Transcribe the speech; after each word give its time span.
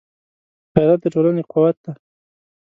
غیرت 0.73 0.99
د 1.01 1.05
ټولنې 1.13 1.43
قوت 1.51 1.77
دی 1.83 1.93